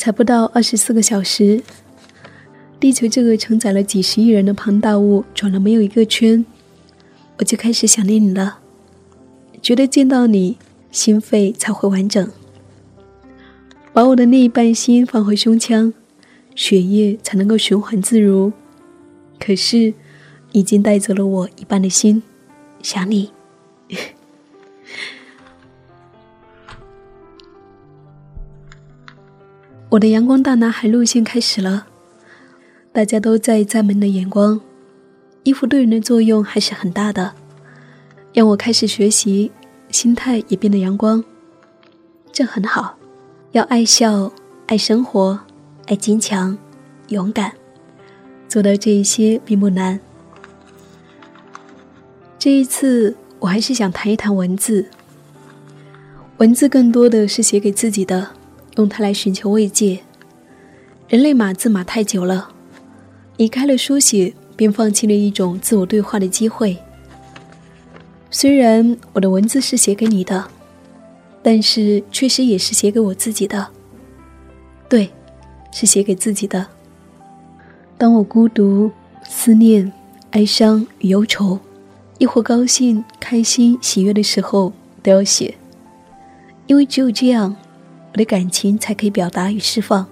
[0.00, 1.62] 才不到二十四个小时，
[2.80, 6.42] 地球这个承载了几十亿人的庞大物转了没有一个圈，
[7.36, 8.60] 我就开始想念你了，
[9.60, 10.56] 觉得见到你，
[10.90, 12.26] 心肺才会完整，
[13.92, 15.92] 把我的那一半心放回胸腔，
[16.54, 18.50] 血液才能够循环自如。
[19.38, 19.92] 可是，
[20.52, 22.22] 已经带走了我一半的心，
[22.80, 23.30] 想你。
[29.90, 31.88] 我的阳光大男孩路线开始了，
[32.92, 34.60] 大家都在赞美的眼光，
[35.42, 37.32] 衣服对人的作用还是很大的，
[38.32, 39.50] 让我开始学习，
[39.90, 41.24] 心态也变得阳光，
[42.30, 42.96] 这很好。
[43.50, 44.30] 要爱笑，
[44.68, 45.40] 爱生活，
[45.86, 46.56] 爱坚强，
[47.08, 47.52] 勇敢，
[48.46, 49.98] 做到这一些并不难。
[52.38, 54.86] 这一次，我还是想谈一谈文字。
[56.36, 58.30] 文字更多的是写给自己的。
[58.76, 60.00] 用它来寻求慰藉。
[61.08, 62.48] 人类码字码太久了，
[63.36, 66.76] 离开了书写，便放弃了一种自我对话的机会。
[68.30, 70.44] 虽然我的文字是写给你的，
[71.42, 73.66] 但是确实也是写给我自己的。
[74.88, 75.10] 对，
[75.72, 76.64] 是写给自己的。
[77.98, 78.90] 当我孤独、
[79.28, 79.92] 思念、
[80.30, 81.58] 哀伤与忧愁，
[82.18, 85.56] 亦或高兴、开心、喜悦的时候，都要写，
[86.68, 87.56] 因为只有这样。
[88.12, 90.06] 我的感情才可以表达与释放，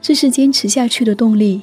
[0.00, 1.62] 这是坚持下去的动力。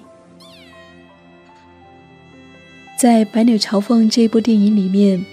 [3.00, 5.26] 在《百鸟朝凤》这部电影里面，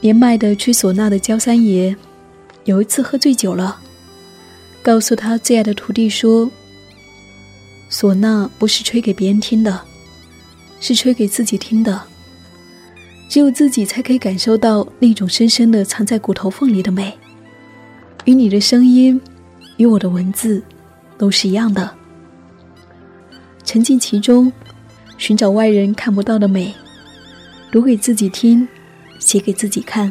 [0.00, 1.94] 年迈的吹唢呐的焦三爷
[2.64, 3.80] 有一次喝醉酒了，
[4.82, 6.50] 告诉他最爱的徒弟说
[7.90, 9.80] ：“唢呐不是吹给别人听的，
[10.80, 12.02] 是吹给自己听的。
[13.28, 17.16] 只有自己才可以感受到那种深深的藏在骨头缝里的美。”
[18.24, 19.20] 与你的声音，
[19.76, 20.62] 与我的文字，
[21.16, 21.90] 都是一样的。
[23.64, 24.52] 沉浸其中，
[25.16, 26.74] 寻找外人看不到的美，
[27.70, 28.66] 读给自己听，
[29.18, 30.10] 写给自己看。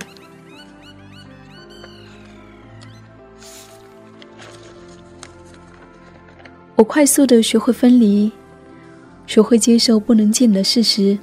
[6.75, 8.31] 我快速的学会分离，
[9.27, 11.17] 学会接受不能见的事实，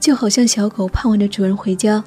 [0.00, 2.02] 就好像小狗盼望着主人回家。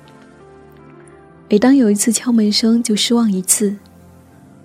[1.49, 3.75] 每当有一次敲门声，就失望一次。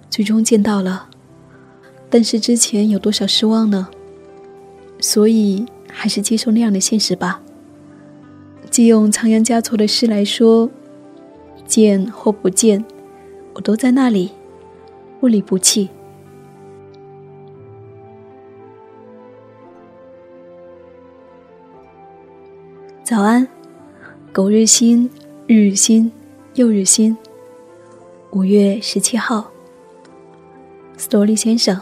[0.09, 1.11] 最终见到了，
[2.09, 3.89] 但是之前有多少失望呢？
[5.01, 7.43] 所以还是接受那样的现实吧。
[8.71, 10.71] 借用仓央嘉措的诗来说
[11.67, 12.85] ：“见或不见，
[13.55, 14.31] 我都在那里，
[15.21, 15.89] 不离不弃。”
[23.05, 23.47] 早安，
[24.33, 25.11] 苟日新，
[25.47, 26.11] 日日新。
[26.59, 27.17] 又日新，
[28.33, 29.49] 五月十七号。
[30.97, 31.81] 斯多利先生，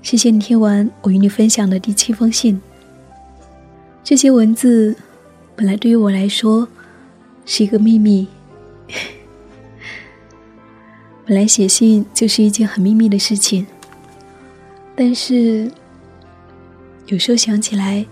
[0.00, 2.62] 谢谢你听完我与你分享的第七封信。
[4.04, 4.94] 这些文字
[5.56, 6.68] 本来对于我来说
[7.44, 8.28] 是一个秘密，
[11.26, 13.66] 本来写信就是一件很秘密的事情。
[14.94, 15.70] 但是，
[17.06, 18.04] 有时候想起来，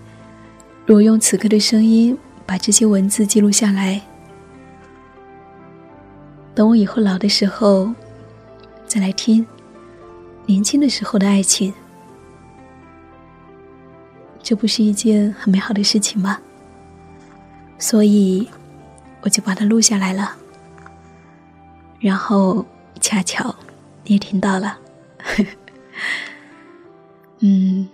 [0.87, 4.01] 如果用此刻的声音把这些文字记录下来，
[6.55, 7.93] 等我以后老的时候
[8.87, 9.47] 再来听
[10.47, 11.73] 年轻的时候的爱情，
[14.43, 16.39] 这不是一件很美好的事情吗？
[17.79, 18.49] 所以，
[19.21, 20.35] 我就把它录下来了。
[22.01, 22.65] 然后，
[23.01, 23.55] 恰巧
[24.05, 24.79] 你也听到了。
[27.41, 27.89] 嗯，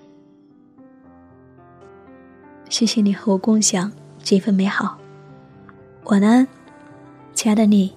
[2.68, 3.90] 谢谢你和我共享
[4.22, 4.98] 这份美好。
[6.04, 6.46] 晚安，
[7.32, 7.95] 亲爱的你。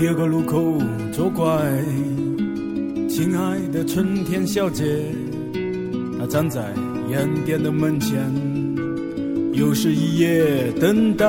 [0.00, 0.78] 第二个路口
[1.12, 1.44] 左拐，
[3.08, 4.84] 亲爱的春天小姐，
[6.16, 6.72] 她站在
[7.10, 8.16] 烟店的门前，
[9.54, 11.26] 又是一夜等待。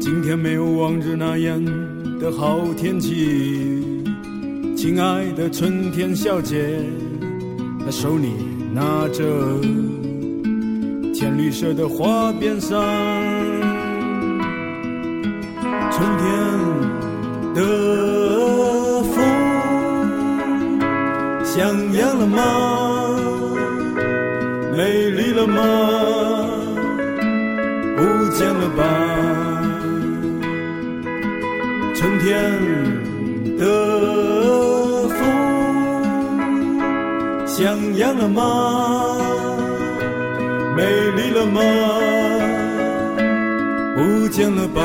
[0.00, 1.64] 今天没有往日那样
[2.18, 3.84] 的好天气，
[4.76, 6.76] 亲爱的春天小姐，
[7.84, 8.32] 她手里
[8.74, 9.60] 拿着
[11.14, 12.76] 浅绿色的花边伞，
[16.02, 16.26] 春天
[17.54, 17.62] 的
[19.14, 19.22] 风
[21.44, 21.54] 像
[21.92, 22.42] 样了吗？
[24.76, 25.62] 美丽了吗？
[27.96, 28.82] 不见了吧？
[31.94, 32.50] 春天
[33.56, 33.64] 的
[35.08, 35.20] 风
[37.46, 38.40] 像样了吗？
[40.76, 40.82] 美
[41.12, 41.62] 丽了吗？
[43.94, 44.82] 不见了吧？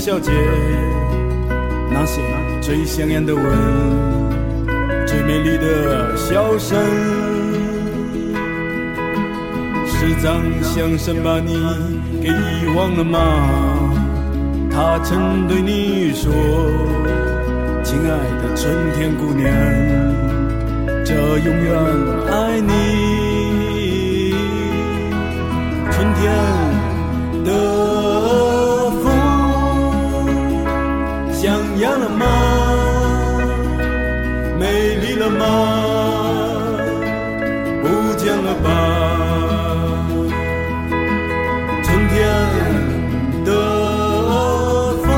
[0.00, 0.32] 小姐，
[1.92, 2.22] 那些
[2.62, 3.44] 最香艳的吻，
[5.06, 6.78] 最美丽的笑声，
[9.86, 11.52] 是张相声把你
[12.22, 13.20] 给遗忘了吗？
[14.72, 16.32] 他曾对你说，
[17.84, 18.08] 亲爱
[18.40, 19.52] 的春天姑娘。
[21.04, 21.76] 这永远
[22.32, 22.89] 爱你。
[32.20, 32.24] 吗？
[34.58, 34.62] 美
[35.02, 35.42] 丽了吗？
[37.82, 37.84] 不
[38.16, 38.68] 见了吧？
[41.84, 42.18] 春天
[43.44, 43.50] 的
[45.02, 45.08] 风，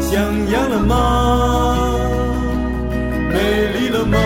[0.00, 0.10] 想
[0.46, 0.92] 念了吗？
[3.32, 3.36] 美
[3.74, 4.16] 丽了吗？